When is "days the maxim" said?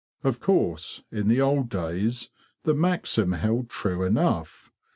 1.69-3.33